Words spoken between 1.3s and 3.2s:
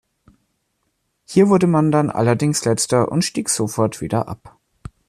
wurde man dann allerdings Letzter